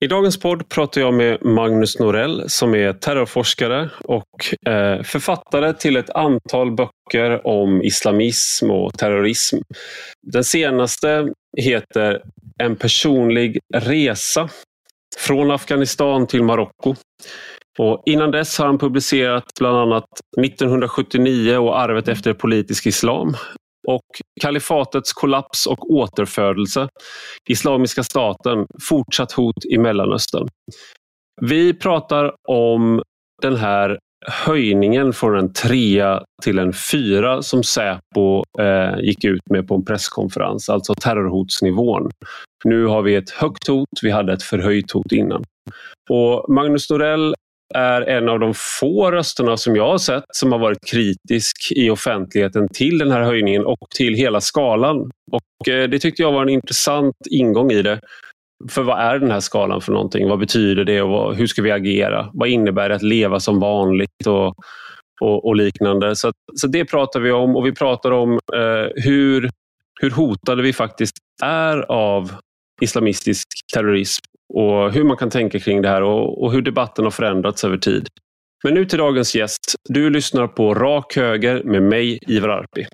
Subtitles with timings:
[0.00, 5.96] I dagens podd pratar jag med Magnus Norell som är terrorforskare och eh, författare till
[5.96, 9.56] ett antal böcker om islamism och terrorism.
[10.26, 12.22] Den senaste heter
[12.62, 14.48] En personlig resa
[15.18, 16.94] från Afghanistan till Marocko.
[17.78, 20.08] Och innan dess har han publicerat bland annat
[20.42, 23.36] 1979 och Arvet efter politisk islam
[23.88, 24.06] och
[24.40, 26.88] kalifatets kollaps och återfödelse.
[27.48, 30.48] Islamiska staten, fortsatt hot i Mellanöstern.
[31.40, 33.02] Vi pratar om
[33.42, 39.68] den här höjningen från en trea till en fyra som Säpo eh, gick ut med
[39.68, 42.10] på en presskonferens, alltså terrorhotsnivån.
[42.64, 45.44] Nu har vi ett högt hot, vi hade ett förhöjt hot innan.
[46.10, 47.34] Och Magnus Norell
[47.74, 51.90] är en av de få rösterna som jag har sett som har varit kritisk i
[51.90, 55.10] offentligheten till den här höjningen och till hela skalan.
[55.30, 58.00] Och eh, Det tyckte jag var en intressant ingång i det.
[58.70, 60.28] För vad är den här skalan för någonting?
[60.28, 62.30] Vad betyder det och hur ska vi agera?
[62.32, 64.54] Vad innebär det att leva som vanligt och,
[65.20, 66.16] och, och liknande?
[66.16, 69.50] Så, så det pratar vi om och vi pratar om eh, hur,
[70.00, 72.32] hur hotade vi faktiskt är av
[72.80, 77.10] islamistisk terrorism och hur man kan tänka kring det här och, och hur debatten har
[77.10, 78.08] förändrats över tid.
[78.64, 79.74] Men nu till dagens gäst.
[79.88, 82.86] Du lyssnar på Rak Höger med mig, Ivar Arpi.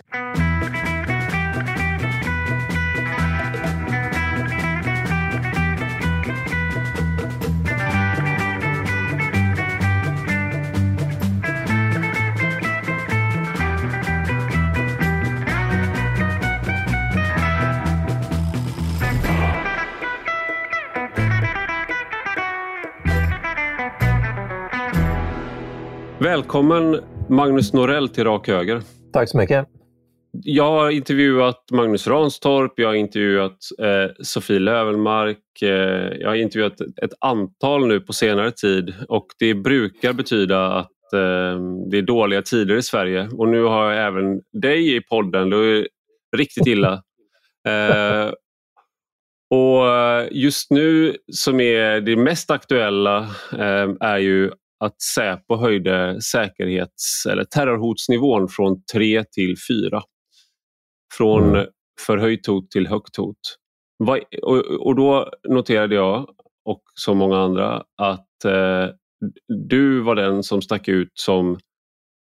[26.18, 28.82] Välkommen Magnus Norell till Rak Höger.
[29.12, 29.68] Tack så mycket.
[30.42, 35.68] Jag har intervjuat Magnus Ranstorp, jag har intervjuat eh, Sofie Lövenmark, eh,
[36.18, 41.60] jag har intervjuat ett antal nu på senare tid och det brukar betyda att eh,
[41.90, 45.56] det är dåliga tider i Sverige och nu har jag även dig i podden, det
[45.56, 45.88] är
[46.36, 47.02] riktigt illa.
[47.68, 48.30] Eh,
[49.50, 49.84] och
[50.30, 53.18] just nu som är det mest aktuella
[53.52, 54.50] eh, är ju
[54.84, 60.02] att Säpo höjde säkerhets eller terrorhotsnivån från 3 till 4.
[61.16, 61.66] Från mm.
[62.06, 63.58] förhöjt hot till högt hot.
[64.80, 66.28] Och, då noterade jag,
[66.64, 68.88] och som många andra, att eh,
[69.68, 71.58] du var den som stack ut som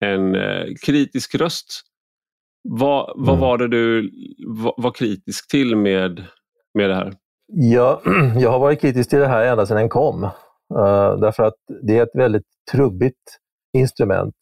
[0.05, 1.83] en eh, kritisk röst.
[2.69, 3.41] Vad, vad mm.
[3.41, 4.11] var det du
[4.47, 6.25] var, var kritisk till med,
[6.75, 7.15] med det här?
[7.53, 8.03] Ja,
[8.41, 10.31] jag har varit kritisk till det här ända sedan den kom.
[10.79, 13.39] Eh, därför att det är ett väldigt trubbigt
[13.77, 14.35] instrument,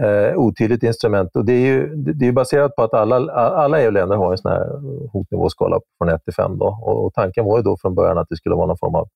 [0.00, 1.36] eh, otydligt instrument.
[1.36, 4.52] Och det är ju det är baserat på att alla, alla EU-länder har en sån
[4.52, 4.66] här
[5.12, 6.58] hotnivåskala från 1 till 5.
[6.58, 6.66] Då.
[6.82, 9.08] Och, och, tanken var ju då från början att det skulle vara någon form av,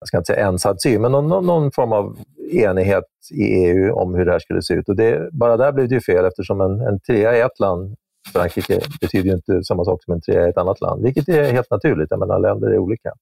[0.00, 2.16] jag ska inte säga ensad syn, men någon, någon, någon, form av
[2.52, 4.88] enighet i EU om hur det här skulle se ut.
[4.88, 7.96] Och det, bara där blev det ju fel eftersom en, en trea i ett land
[8.32, 11.52] Frankrike betyder ju inte samma sak som en trea i ett annat land, vilket är
[11.52, 12.10] helt naturligt.
[12.10, 13.12] Jag menar, länder är olika.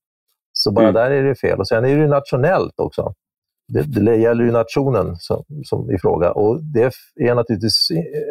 [0.62, 0.94] Så bara mm.
[0.94, 1.58] där är det fel.
[1.58, 3.14] Och Sen är det nationellt också.
[3.68, 6.32] Det, det gäller ju nationen som, som i fråga.
[6.32, 7.88] Och det är naturligtvis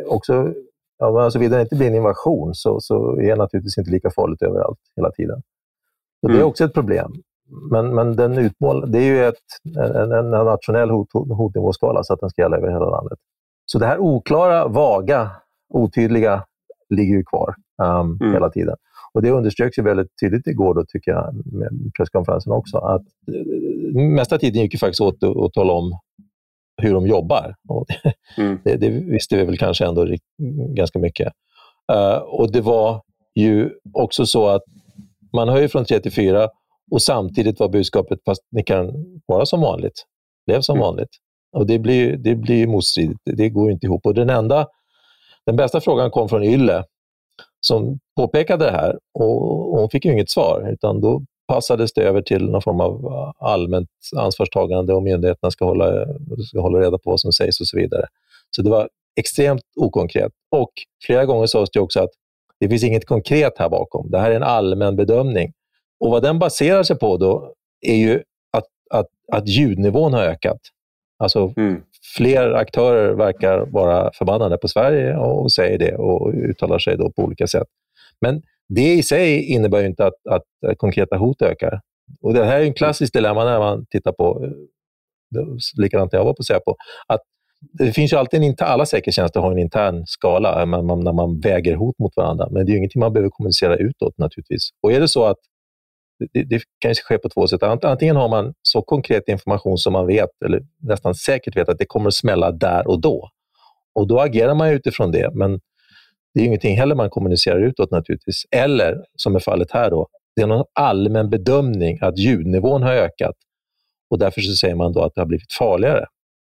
[0.07, 0.53] också,
[0.97, 4.09] ja, alltså vill det inte bli en invasion så, så är det naturligtvis inte lika
[4.09, 5.41] farligt överallt hela tiden.
[6.21, 6.33] Så mm.
[6.33, 6.49] Det är mm.
[6.49, 7.13] också ett problem.
[7.71, 9.35] Men, men den utmål, det är ju ett,
[9.95, 13.19] en, en nationell hot, hotnivåskala så att den ska gälla över hela landet.
[13.65, 15.31] Så det här oklara, vaga,
[15.69, 16.43] otydliga
[16.89, 18.33] ligger ju kvar um, mm.
[18.33, 18.75] hela tiden.
[19.13, 24.01] Och Det underströks ju väldigt tydligt igår, då, tycker jag, med presskonferensen också, att eh,
[24.01, 25.99] mesta tiden gick ju faktiskt åt att tala om
[26.81, 27.55] hur de jobbar.
[28.37, 28.59] Mm.
[28.63, 30.07] det, det, visste vi väl kanske ändå
[30.75, 31.27] ganska mycket.
[31.93, 33.01] Uh, och Det var
[33.35, 34.61] ju också så att
[35.33, 36.49] man höjer från 3 till 4
[36.91, 38.91] och samtidigt var budskapet, fast ni kan
[39.25, 40.05] vara som vanligt.
[40.47, 40.85] Lev som mm.
[40.85, 41.09] vanligt.
[41.57, 43.19] Och Det blir, det blir motstridigt.
[43.25, 44.05] Det går inte ihop.
[44.05, 44.67] Och den, enda,
[45.45, 46.83] den bästa frågan kom från Ylle
[47.61, 52.21] som påpekade det här och, hon fick ju inget svar utan då passades det över
[52.21, 56.05] till någon form av uh, allmänt ansvarstagande och myndigheterna ska hålla,
[56.47, 58.05] ska hålla reda på vad som sägs och så vidare.
[58.55, 60.31] Så det var extremt okonkret.
[60.51, 60.71] Och
[61.05, 62.09] flera gånger sades det också att
[62.59, 64.11] det finns inget konkret här bakom.
[64.11, 65.53] Det här är en allmän bedömning.
[65.99, 70.59] Och vad den baserar sig på då är ju att, att, att ljudnivån har ökat.
[71.21, 71.81] Alltså mm.
[72.17, 77.23] fler aktörer verkar vara förbannade på Sverige och säger det och uttalar sig då på
[77.23, 77.67] olika sätt.
[78.21, 80.43] Men det i sig innebär ju inte att, att
[80.77, 81.81] konkreta hot ökar.
[82.21, 84.53] Och Det här är en klassisk dilemma när man tittar på,
[85.77, 86.75] likadant när jag var på Säpo,
[87.07, 87.21] att
[87.73, 91.39] det finns ju alltid en alla säkerhetstjänster har en intern skala man, man, när man
[91.39, 94.69] väger hot mot varandra, men det är ju ingenting man behöver kommunicera utåt naturligtvis.
[94.83, 95.37] Och är det så att
[96.33, 97.63] Det, det kan ske på två sätt.
[97.63, 101.85] Antingen har man så konkret information som man vet, eller nästan säkert vet, att det
[101.85, 103.29] kommer att smälla där och då.
[103.95, 105.59] Och då agerar man utifrån det, men
[106.33, 108.45] det är ingenting heller man kommunicerar utåt naturligtvis.
[108.51, 113.35] Eller, som är fallet här, då, det är någon allmän bedömning att ljudnivån har ökat
[114.09, 116.05] och därför så säger man då att det har blivit farligare.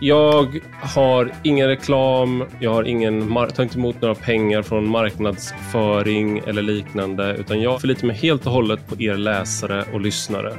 [0.00, 6.62] jag har ingen reklam, jag har ingen, tar inte emot några pengar från marknadsföring eller
[6.62, 10.52] liknande, utan jag förlitar mig helt och hållet på er läsare och lyssnare.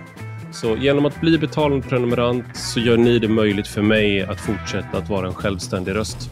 [0.51, 4.97] Så genom att bli betalande prenumerant så gör ni det möjligt för mig att fortsätta
[4.97, 6.29] att vara en självständig röst.